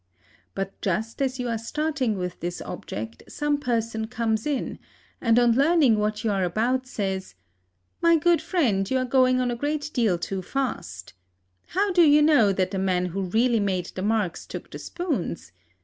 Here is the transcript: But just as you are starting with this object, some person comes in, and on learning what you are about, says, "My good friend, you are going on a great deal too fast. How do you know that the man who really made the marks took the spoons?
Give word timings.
But 0.55 0.81
just 0.81 1.21
as 1.21 1.37
you 1.37 1.47
are 1.47 1.59
starting 1.59 2.17
with 2.17 2.39
this 2.39 2.59
object, 2.63 3.21
some 3.27 3.59
person 3.59 4.07
comes 4.07 4.47
in, 4.47 4.79
and 5.21 5.37
on 5.37 5.51
learning 5.51 5.99
what 5.99 6.23
you 6.23 6.31
are 6.31 6.43
about, 6.43 6.87
says, 6.87 7.35
"My 8.01 8.15
good 8.17 8.41
friend, 8.41 8.89
you 8.89 8.97
are 8.97 9.05
going 9.05 9.39
on 9.39 9.51
a 9.51 9.55
great 9.55 9.91
deal 9.93 10.17
too 10.17 10.41
fast. 10.41 11.13
How 11.67 11.91
do 11.91 12.01
you 12.01 12.23
know 12.23 12.51
that 12.51 12.71
the 12.71 12.79
man 12.79 13.05
who 13.05 13.21
really 13.21 13.59
made 13.59 13.91
the 13.93 14.01
marks 14.01 14.47
took 14.47 14.71
the 14.71 14.79
spoons? 14.79 15.51